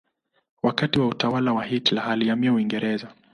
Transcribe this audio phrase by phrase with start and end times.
[0.63, 3.13] Wakati wa utawala wa Hitler alihamia Uingereza.